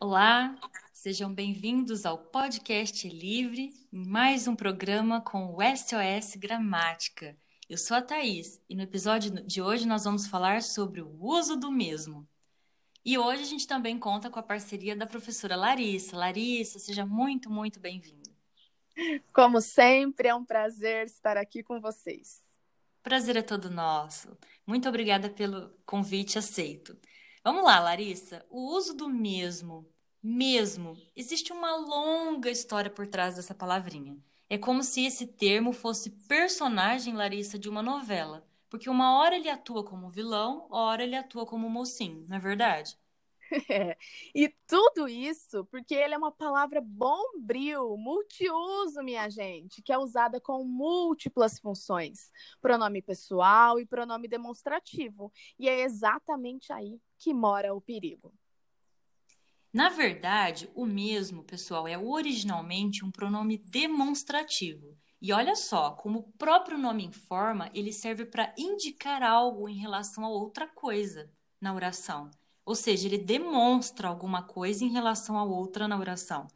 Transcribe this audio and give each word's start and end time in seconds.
Olá, 0.00 0.56
sejam 0.92 1.34
bem-vindos 1.34 2.06
ao 2.06 2.16
Podcast 2.16 3.08
Livre, 3.08 3.74
mais 3.90 4.46
um 4.46 4.54
programa 4.54 5.20
com 5.20 5.52
o 5.52 5.58
SOS 5.60 6.36
Gramática. 6.36 7.36
Eu 7.68 7.76
sou 7.76 7.96
a 7.96 8.00
Thaís 8.00 8.62
e 8.68 8.76
no 8.76 8.82
episódio 8.82 9.44
de 9.44 9.60
hoje 9.60 9.88
nós 9.88 10.04
vamos 10.04 10.28
falar 10.28 10.62
sobre 10.62 11.02
o 11.02 11.10
uso 11.20 11.56
do 11.56 11.72
mesmo. 11.72 12.24
E 13.04 13.18
hoje 13.18 13.42
a 13.42 13.46
gente 13.46 13.66
também 13.66 13.98
conta 13.98 14.30
com 14.30 14.38
a 14.38 14.42
parceria 14.42 14.94
da 14.94 15.04
professora 15.04 15.56
Larissa. 15.56 16.16
Larissa, 16.16 16.78
seja 16.78 17.04
muito, 17.04 17.50
muito 17.50 17.80
bem-vinda. 17.80 18.30
Como 19.34 19.60
sempre, 19.60 20.28
é 20.28 20.34
um 20.34 20.44
prazer 20.44 21.06
estar 21.06 21.36
aqui 21.36 21.60
com 21.60 21.80
vocês. 21.80 22.40
Prazer 23.02 23.36
é 23.36 23.42
todo 23.42 23.68
nosso. 23.68 24.38
Muito 24.64 24.88
obrigada 24.88 25.28
pelo 25.28 25.70
convite 25.84 26.38
aceito. 26.38 26.96
Vamos 27.48 27.64
lá, 27.64 27.80
Larissa. 27.80 28.44
O 28.50 28.76
uso 28.76 28.92
do 28.92 29.08
mesmo, 29.08 29.88
mesmo, 30.22 30.98
existe 31.16 31.50
uma 31.50 31.74
longa 31.76 32.50
história 32.50 32.90
por 32.90 33.06
trás 33.06 33.36
dessa 33.36 33.54
palavrinha. 33.54 34.18
É 34.50 34.58
como 34.58 34.84
se 34.84 35.06
esse 35.06 35.26
termo 35.26 35.72
fosse 35.72 36.10
personagem, 36.28 37.14
Larissa, 37.14 37.58
de 37.58 37.66
uma 37.66 37.82
novela. 37.82 38.46
Porque 38.68 38.90
uma 38.90 39.18
hora 39.18 39.34
ele 39.34 39.48
atua 39.48 39.82
como 39.82 40.10
vilão, 40.10 40.66
hora 40.70 41.02
ele 41.02 41.16
atua 41.16 41.46
como 41.46 41.70
mocinho, 41.70 42.22
não 42.28 42.36
é 42.36 42.38
verdade? 42.38 42.98
É. 43.70 43.96
E 44.34 44.48
tudo 44.66 45.08
isso 45.08 45.64
porque 45.66 45.94
ele 45.94 46.14
é 46.14 46.18
uma 46.18 46.32
palavra 46.32 46.80
bombril, 46.80 47.96
multiuso, 47.96 49.02
minha 49.02 49.28
gente, 49.28 49.82
que 49.82 49.92
é 49.92 49.98
usada 49.98 50.40
com 50.40 50.64
múltiplas 50.64 51.58
funções, 51.58 52.30
pronome 52.60 53.02
pessoal 53.02 53.80
e 53.80 53.86
pronome 53.86 54.28
demonstrativo. 54.28 55.32
E 55.58 55.68
é 55.68 55.80
exatamente 55.80 56.72
aí 56.72 57.00
que 57.18 57.32
mora 57.34 57.74
o 57.74 57.80
perigo. 57.80 58.32
Na 59.72 59.90
verdade, 59.90 60.70
o 60.74 60.86
mesmo, 60.86 61.44
pessoal, 61.44 61.86
é 61.86 61.98
originalmente 61.98 63.04
um 63.04 63.10
pronome 63.10 63.58
demonstrativo. 63.58 64.96
E 65.20 65.32
olha 65.32 65.54
só, 65.54 65.90
como 65.90 66.20
o 66.20 66.32
próprio 66.32 66.78
nome 66.78 67.04
informa, 67.04 67.70
ele 67.74 67.92
serve 67.92 68.24
para 68.24 68.54
indicar 68.56 69.22
algo 69.22 69.68
em 69.68 69.76
relação 69.76 70.24
a 70.24 70.28
outra 70.28 70.66
coisa 70.66 71.30
na 71.60 71.74
oração. 71.74 72.30
Ou 72.68 72.74
seja, 72.74 73.08
ele 73.08 73.16
demonstra 73.16 74.08
alguma 74.08 74.42
coisa 74.42 74.84
em 74.84 74.90
relação 74.90 75.38
a 75.38 75.42
outra 75.42 75.88
na 75.88 75.98
oração. 75.98 76.46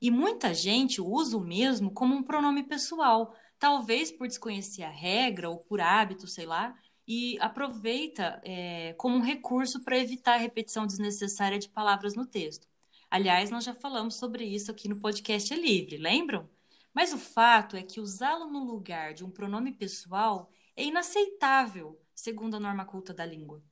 E 0.00 0.10
muita 0.10 0.54
gente 0.54 1.02
usa 1.02 1.36
o 1.36 1.40
mesmo 1.40 1.92
como 1.92 2.14
um 2.14 2.22
pronome 2.22 2.62
pessoal, 2.62 3.34
talvez 3.58 4.10
por 4.10 4.26
desconhecer 4.26 4.84
a 4.84 4.88
regra 4.88 5.50
ou 5.50 5.58
por 5.58 5.78
hábito, 5.78 6.26
sei 6.26 6.46
lá, 6.46 6.74
e 7.06 7.38
aproveita 7.40 8.40
é, 8.42 8.94
como 8.94 9.16
um 9.16 9.20
recurso 9.20 9.84
para 9.84 9.98
evitar 9.98 10.36
a 10.36 10.38
repetição 10.38 10.86
desnecessária 10.86 11.58
de 11.58 11.68
palavras 11.68 12.14
no 12.14 12.24
texto. 12.24 12.66
Aliás, 13.10 13.50
nós 13.50 13.62
já 13.62 13.74
falamos 13.74 14.14
sobre 14.14 14.46
isso 14.46 14.70
aqui 14.70 14.88
no 14.88 14.98
podcast 14.98 15.52
É 15.52 15.58
Livre, 15.58 15.98
lembram? 15.98 16.48
Mas 16.94 17.12
o 17.12 17.18
fato 17.18 17.76
é 17.76 17.82
que 17.82 18.00
usá-lo 18.00 18.50
no 18.50 18.64
lugar 18.64 19.12
de 19.12 19.26
um 19.26 19.30
pronome 19.30 19.72
pessoal 19.72 20.50
é 20.74 20.84
inaceitável, 20.84 22.00
segundo 22.14 22.56
a 22.56 22.60
norma 22.60 22.86
culta 22.86 23.12
da 23.12 23.26
língua. 23.26 23.62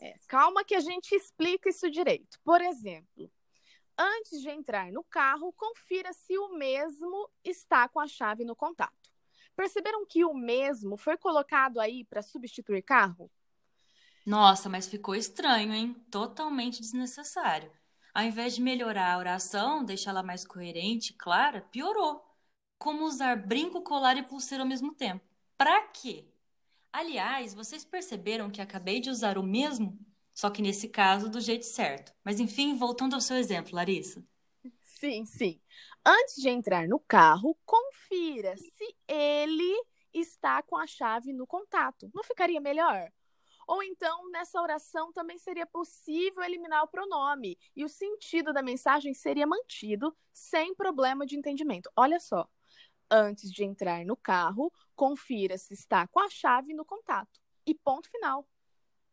É, 0.00 0.14
calma 0.26 0.64
que 0.64 0.74
a 0.74 0.80
gente 0.80 1.14
explica 1.14 1.68
isso 1.68 1.90
direito. 1.90 2.38
Por 2.42 2.62
exemplo, 2.62 3.30
antes 3.98 4.40
de 4.40 4.48
entrar 4.48 4.90
no 4.90 5.04
carro, 5.04 5.52
confira 5.52 6.12
se 6.12 6.38
o 6.38 6.56
mesmo 6.56 7.30
está 7.44 7.88
com 7.88 8.00
a 8.00 8.06
chave 8.06 8.44
no 8.44 8.56
contato. 8.56 9.10
Perceberam 9.54 10.06
que 10.06 10.24
o 10.24 10.32
mesmo 10.32 10.96
foi 10.96 11.18
colocado 11.18 11.78
aí 11.80 12.04
para 12.06 12.22
substituir 12.22 12.82
carro? 12.82 13.30
Nossa, 14.24 14.68
mas 14.68 14.86
ficou 14.88 15.14
estranho, 15.14 15.72
hein? 15.74 15.94
Totalmente 16.10 16.80
desnecessário. 16.80 17.70
Ao 18.14 18.24
invés 18.24 18.54
de 18.54 18.62
melhorar 18.62 19.14
a 19.14 19.18
oração, 19.18 19.84
deixá-la 19.84 20.22
mais 20.22 20.44
coerente 20.46 21.12
e 21.12 21.16
clara, 21.16 21.62
piorou. 21.62 22.24
Como 22.78 23.04
usar 23.04 23.36
brinco, 23.36 23.82
colar 23.82 24.16
e 24.16 24.22
pulseira 24.22 24.64
ao 24.64 24.68
mesmo 24.68 24.94
tempo? 24.94 25.24
Pra 25.56 25.82
quê? 25.88 26.26
Aliás, 26.92 27.54
vocês 27.54 27.84
perceberam 27.84 28.50
que 28.50 28.60
acabei 28.60 29.00
de 29.00 29.10
usar 29.10 29.38
o 29.38 29.42
mesmo, 29.42 29.98
só 30.34 30.50
que 30.50 30.62
nesse 30.62 30.88
caso 30.88 31.28
do 31.28 31.40
jeito 31.40 31.64
certo. 31.64 32.12
Mas 32.24 32.40
enfim, 32.40 32.76
voltando 32.76 33.14
ao 33.14 33.20
seu 33.20 33.36
exemplo, 33.36 33.74
Larissa. 33.74 34.24
Sim, 34.82 35.24
sim. 35.24 35.60
Antes 36.04 36.36
de 36.36 36.48
entrar 36.48 36.88
no 36.88 36.98
carro, 36.98 37.56
confira 37.64 38.56
se 38.56 38.96
ele 39.06 39.84
está 40.12 40.62
com 40.62 40.76
a 40.76 40.86
chave 40.86 41.32
no 41.32 41.46
contato. 41.46 42.10
Não 42.14 42.24
ficaria 42.24 42.60
melhor? 42.60 43.10
Ou 43.66 43.82
então, 43.82 44.28
nessa 44.30 44.60
oração 44.60 45.12
também 45.12 45.38
seria 45.38 45.64
possível 45.64 46.42
eliminar 46.42 46.82
o 46.82 46.88
pronome 46.88 47.56
e 47.76 47.84
o 47.84 47.88
sentido 47.88 48.52
da 48.52 48.62
mensagem 48.62 49.14
seria 49.14 49.46
mantido 49.46 50.14
sem 50.32 50.74
problema 50.74 51.24
de 51.24 51.36
entendimento. 51.36 51.88
Olha 51.94 52.18
só. 52.18 52.48
Antes 53.10 53.50
de 53.50 53.64
entrar 53.64 54.04
no 54.04 54.16
carro, 54.16 54.72
confira 54.94 55.58
se 55.58 55.74
está 55.74 56.06
com 56.06 56.20
a 56.20 56.30
chave 56.30 56.72
no 56.72 56.84
contato. 56.84 57.40
E 57.66 57.74
ponto 57.74 58.08
final. 58.08 58.46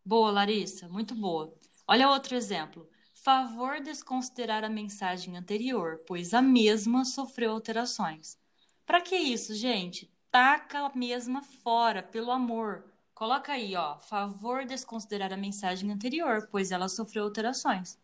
Boa, 0.06 0.32
Larissa, 0.32 0.88
muito 0.88 1.16
boa. 1.16 1.54
Olha 1.88 2.10
outro 2.10 2.36
exemplo 2.36 2.88
favor 3.28 3.82
desconsiderar 3.82 4.64
a 4.64 4.70
mensagem 4.70 5.36
anterior, 5.36 6.00
pois 6.08 6.34
a 6.34 6.42
mesma 6.42 7.04
sofreu 7.04 7.52
alterações. 7.52 8.38
Para 8.86 9.02
que 9.02 9.18
isso, 9.18 9.54
gente? 9.54 10.10
Taca 10.32 10.86
a 10.86 10.96
mesma 10.96 11.44
fora, 11.44 12.02
pelo 12.02 12.32
amor. 12.32 12.86
Coloca 13.14 13.52
aí, 13.52 13.76
ó, 13.76 13.98
favor 13.98 14.66
desconsiderar 14.66 15.34
a 15.34 15.36
mensagem 15.36 15.92
anterior, 15.92 16.48
pois 16.50 16.72
ela 16.72 16.88
sofreu 16.88 17.26
alterações. 17.26 18.00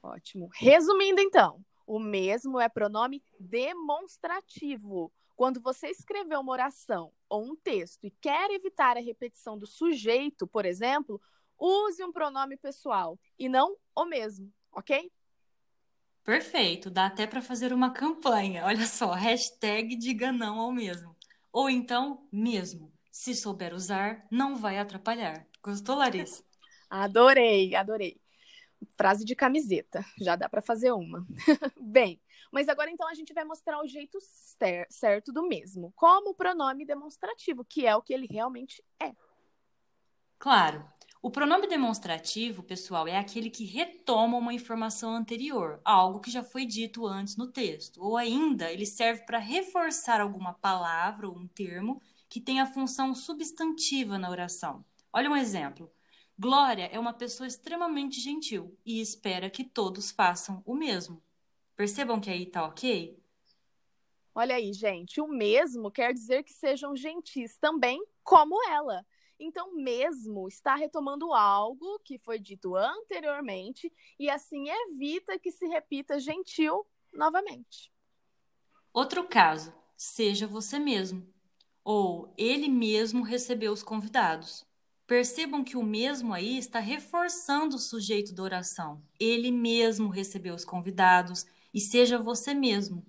Ótimo. 0.00 0.48
Resumindo, 0.54 1.20
então, 1.20 1.60
o 1.86 1.98
mesmo 1.98 2.60
é 2.60 2.68
pronome 2.68 3.22
demonstrativo. 3.38 5.12
Quando 5.36 5.60
você 5.60 5.88
escreveu 5.88 6.40
uma 6.40 6.52
oração 6.52 7.12
ou 7.28 7.44
um 7.44 7.54
texto 7.54 8.04
e 8.04 8.10
quer 8.10 8.50
evitar 8.50 8.96
a 8.96 9.00
repetição 9.00 9.56
do 9.56 9.66
sujeito, 9.66 10.46
por 10.46 10.64
exemplo, 10.64 11.20
use 11.58 12.02
um 12.02 12.12
pronome 12.12 12.56
pessoal 12.56 13.18
e 13.38 13.48
não 13.48 13.76
o 13.94 14.04
mesmo, 14.04 14.52
ok? 14.72 15.10
Perfeito, 16.24 16.90
dá 16.90 17.06
até 17.06 17.26
para 17.26 17.40
fazer 17.40 17.72
uma 17.72 17.92
campanha. 17.92 18.64
Olha 18.64 18.84
só, 18.86 19.12
hashtag 19.12 19.94
diga 19.94 20.32
não 20.32 20.58
ao 20.58 20.72
mesmo. 20.72 21.16
Ou 21.52 21.70
então, 21.70 22.26
mesmo. 22.32 22.92
Se 23.12 23.34
souber 23.34 23.72
usar, 23.72 24.26
não 24.30 24.56
vai 24.56 24.78
atrapalhar. 24.78 25.46
Gostou, 25.62 25.96
Larissa? 25.96 26.42
adorei, 26.90 27.74
adorei. 27.74 28.20
Frase 28.96 29.24
de 29.24 29.34
camiseta, 29.34 30.04
já 30.20 30.36
dá 30.36 30.48
para 30.48 30.62
fazer 30.62 30.92
uma. 30.92 31.26
Bem, 31.80 32.20
mas 32.52 32.68
agora 32.68 32.90
então 32.90 33.08
a 33.08 33.14
gente 33.14 33.32
vai 33.32 33.44
mostrar 33.44 33.80
o 33.80 33.86
jeito 33.86 34.18
certo 34.88 35.32
do 35.32 35.46
mesmo, 35.46 35.92
como 35.94 36.30
o 36.30 36.34
pronome 36.34 36.84
demonstrativo, 36.84 37.64
que 37.64 37.86
é 37.86 37.94
o 37.94 38.02
que 38.02 38.12
ele 38.14 38.26
realmente 38.26 38.82
é. 39.00 39.12
Claro. 40.38 40.86
O 41.22 41.30
pronome 41.30 41.66
demonstrativo, 41.66 42.62
pessoal, 42.62 43.08
é 43.08 43.18
aquele 43.18 43.50
que 43.50 43.64
retoma 43.64 44.36
uma 44.36 44.54
informação 44.54 45.12
anterior, 45.12 45.80
algo 45.84 46.20
que 46.20 46.30
já 46.30 46.44
foi 46.44 46.64
dito 46.64 47.04
antes 47.04 47.36
no 47.36 47.48
texto, 47.48 48.00
ou 48.00 48.16
ainda 48.16 48.70
ele 48.70 48.86
serve 48.86 49.22
para 49.22 49.38
reforçar 49.38 50.20
alguma 50.20 50.52
palavra 50.52 51.28
ou 51.28 51.36
um 51.36 51.48
termo 51.48 52.00
que 52.28 52.40
tem 52.40 52.60
a 52.60 52.66
função 52.66 53.14
substantiva 53.14 54.18
na 54.18 54.30
oração. 54.30 54.84
Olha 55.12 55.30
um 55.30 55.36
exemplo. 55.36 55.90
Glória 56.38 56.90
é 56.92 56.98
uma 56.98 57.14
pessoa 57.14 57.46
extremamente 57.46 58.20
gentil 58.20 58.78
e 58.84 59.00
espera 59.00 59.48
que 59.48 59.64
todos 59.64 60.10
façam 60.10 60.62
o 60.66 60.74
mesmo. 60.74 61.22
Percebam 61.74 62.20
que 62.20 62.28
aí 62.28 62.44
tá 62.44 62.66
ok? 62.66 63.18
Olha 64.34 64.56
aí, 64.56 64.70
gente, 64.74 65.18
o 65.18 65.26
mesmo 65.26 65.90
quer 65.90 66.12
dizer 66.12 66.42
que 66.42 66.52
sejam 66.52 66.94
gentis 66.94 67.56
também, 67.56 68.04
como 68.22 68.62
ela. 68.68 69.02
Então, 69.40 69.74
mesmo 69.74 70.46
está 70.46 70.74
retomando 70.74 71.32
algo 71.32 71.98
que 72.00 72.18
foi 72.18 72.38
dito 72.38 72.76
anteriormente 72.76 73.90
e 74.18 74.28
assim 74.28 74.68
evita 74.68 75.38
que 75.38 75.50
se 75.50 75.66
repita 75.66 76.20
gentil 76.20 76.86
novamente. 77.14 77.90
Outro 78.92 79.26
caso, 79.26 79.72
seja 79.96 80.46
você 80.46 80.78
mesmo, 80.78 81.26
ou 81.82 82.34
ele 82.36 82.68
mesmo 82.68 83.22
recebeu 83.22 83.72
os 83.72 83.82
convidados. 83.82 84.65
Percebam 85.06 85.62
que 85.62 85.76
o 85.76 85.84
mesmo 85.84 86.34
aí 86.34 86.58
está 86.58 86.80
reforçando 86.80 87.76
o 87.76 87.78
sujeito 87.78 88.34
da 88.34 88.42
oração. 88.42 89.00
Ele 89.20 89.52
mesmo 89.52 90.08
recebeu 90.08 90.54
os 90.54 90.64
convidados 90.64 91.46
e 91.72 91.80
seja 91.80 92.18
você 92.18 92.52
mesmo. 92.52 93.06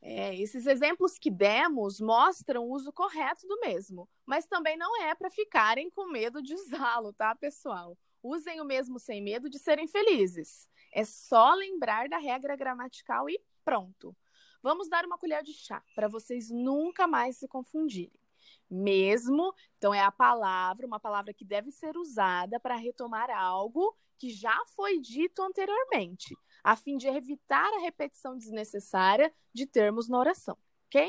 É, 0.00 0.34
esses 0.40 0.66
exemplos 0.66 1.18
que 1.18 1.30
demos 1.30 2.00
mostram 2.00 2.64
o 2.64 2.70
uso 2.70 2.92
correto 2.92 3.46
do 3.46 3.58
mesmo, 3.60 4.08
mas 4.24 4.46
também 4.46 4.76
não 4.76 5.02
é 5.02 5.14
para 5.14 5.28
ficarem 5.28 5.90
com 5.90 6.06
medo 6.06 6.40
de 6.40 6.54
usá-lo, 6.54 7.12
tá, 7.12 7.34
pessoal? 7.34 7.98
Usem 8.22 8.60
o 8.60 8.64
mesmo 8.64 8.98
sem 8.98 9.20
medo 9.20 9.50
de 9.50 9.58
serem 9.58 9.88
felizes. 9.88 10.68
É 10.94 11.04
só 11.04 11.52
lembrar 11.54 12.08
da 12.08 12.18
regra 12.18 12.56
gramatical 12.56 13.28
e 13.28 13.38
pronto. 13.64 14.16
Vamos 14.62 14.88
dar 14.88 15.04
uma 15.04 15.18
colher 15.18 15.42
de 15.42 15.52
chá 15.52 15.82
para 15.94 16.08
vocês 16.08 16.50
nunca 16.50 17.06
mais 17.06 17.36
se 17.36 17.46
confundirem. 17.48 18.25
Mesmo, 18.70 19.54
então 19.78 19.94
é 19.94 20.00
a 20.00 20.10
palavra, 20.10 20.86
uma 20.86 20.98
palavra 20.98 21.32
que 21.32 21.44
deve 21.44 21.70
ser 21.70 21.96
usada 21.96 22.58
para 22.58 22.76
retomar 22.76 23.30
algo 23.30 23.96
que 24.18 24.30
já 24.30 24.56
foi 24.74 24.98
dito 24.98 25.42
anteriormente, 25.42 26.34
a 26.64 26.74
fim 26.74 26.96
de 26.96 27.06
evitar 27.06 27.72
a 27.74 27.80
repetição 27.80 28.36
desnecessária 28.36 29.32
de 29.52 29.66
termos 29.66 30.08
na 30.08 30.18
oração, 30.18 30.56
ok? 30.86 31.08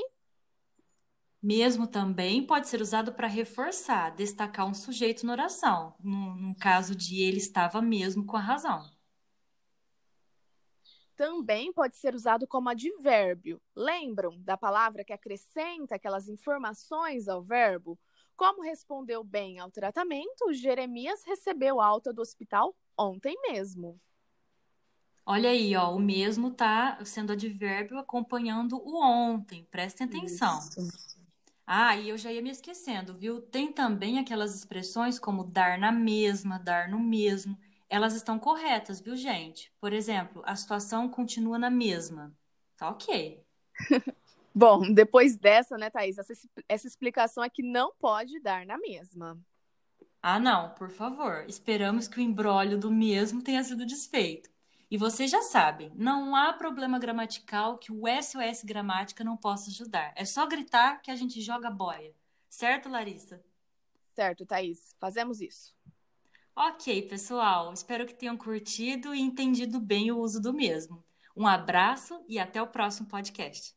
Mesmo 1.41 1.87
também 1.87 2.45
pode 2.45 2.67
ser 2.67 2.81
usado 2.81 3.13
para 3.13 3.27
reforçar, 3.27 4.09
destacar 4.15 4.67
um 4.67 4.73
sujeito 4.73 5.25
na 5.25 5.31
oração, 5.31 5.95
no, 5.99 6.35
no 6.35 6.55
caso 6.57 6.95
de 6.95 7.21
ele 7.21 7.37
estava 7.37 7.81
mesmo 7.81 8.25
com 8.25 8.35
a 8.35 8.41
razão 8.41 8.96
também 11.17 11.73
pode 11.73 11.97
ser 11.97 12.13
usado 12.13 12.47
como 12.47 12.69
advérbio. 12.69 13.59
Lembram 13.75 14.39
da 14.43 14.55
palavra 14.55 15.03
que 15.03 15.11
acrescenta 15.11 15.95
aquelas 15.95 16.29
informações 16.29 17.27
ao 17.27 17.41
verbo? 17.41 17.99
Como 18.35 18.61
respondeu 18.61 19.23
bem 19.23 19.57
ao 19.57 19.71
tratamento, 19.71 20.53
Jeremias 20.53 21.23
recebeu 21.25 21.81
alta 21.81 22.13
do 22.13 22.21
hospital 22.21 22.75
ontem 22.95 23.35
mesmo. 23.49 23.99
Olha 25.25 25.49
aí, 25.49 25.75
ó, 25.75 25.93
o 25.93 25.99
mesmo 25.99 26.51
tá 26.51 27.03
sendo 27.03 27.33
advérbio 27.33 27.97
acompanhando 27.97 28.77
o 28.77 29.03
ontem. 29.03 29.67
Prestem 29.71 30.07
atenção. 30.07 30.59
Isso. 30.59 31.17
Ah, 31.65 31.97
e 31.97 32.09
eu 32.09 32.17
já 32.17 32.31
ia 32.31 32.41
me 32.41 32.51
esquecendo, 32.51 33.13
viu? 33.13 33.41
Tem 33.41 33.73
também 33.73 34.19
aquelas 34.19 34.55
expressões 34.55 35.19
como 35.19 35.43
dar 35.43 35.77
na 35.77 35.91
mesma, 35.91 36.57
dar 36.59 36.87
no 36.87 36.99
mesmo 36.99 37.57
elas 37.89 38.13
estão 38.15 38.37
corretas, 38.37 38.99
viu, 38.99 39.15
gente? 39.15 39.71
Por 39.79 39.93
exemplo, 39.93 40.41
a 40.45 40.55
situação 40.55 41.09
continua 41.09 41.57
na 41.57 41.69
mesma. 41.69 42.33
Tá 42.75 42.89
ok. 42.89 43.43
Bom, 44.53 44.91
depois 44.91 45.37
dessa, 45.37 45.77
né, 45.77 45.89
Thaís, 45.89 46.17
essa, 46.17 46.33
essa 46.67 46.87
explicação 46.87 47.43
é 47.43 47.49
que 47.49 47.61
não 47.61 47.93
pode 47.99 48.39
dar 48.39 48.65
na 48.65 48.77
mesma. 48.77 49.39
Ah, 50.21 50.39
não, 50.39 50.73
por 50.73 50.89
favor. 50.89 51.45
Esperamos 51.47 52.07
que 52.07 52.17
o 52.17 52.21
embrólio 52.21 52.77
do 52.77 52.91
mesmo 52.91 53.41
tenha 53.41 53.63
sido 53.63 53.85
desfeito. 53.85 54.49
E 54.89 54.97
vocês 54.97 55.29
já 55.29 55.41
sabem, 55.41 55.91
não 55.95 56.33
há 56.33 56.53
problema 56.53 56.97
gramatical 56.97 57.77
que 57.77 57.91
o 57.91 58.03
SOS 58.07 58.63
Gramática 58.63 59.21
não 59.23 59.35
possa 59.35 59.69
ajudar. 59.69 60.13
É 60.15 60.23
só 60.23 60.47
gritar 60.47 61.01
que 61.01 61.11
a 61.11 61.15
gente 61.15 61.41
joga 61.41 61.69
boia. 61.69 62.15
Certo, 62.49 62.87
Larissa? 62.87 63.43
Certo, 64.13 64.45
Thaís. 64.45 64.95
Fazemos 64.97 65.41
isso. 65.41 65.75
Ok, 66.59 67.03
pessoal, 67.03 67.71
espero 67.71 68.03
que 68.03 68.15
tenham 68.15 68.35
curtido 68.35 69.13
e 69.13 69.21
entendido 69.21 69.79
bem 69.79 70.11
o 70.11 70.17
uso 70.17 70.41
do 70.41 70.51
mesmo. 70.51 71.05
Um 71.35 71.45
abraço 71.45 72.19
e 72.27 72.39
até 72.39 72.59
o 72.59 72.65
próximo 72.65 73.07
podcast. 73.07 73.75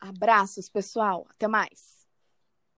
Abraços, 0.00 0.70
pessoal. 0.70 1.26
Até 1.28 1.46
mais. 1.46 1.97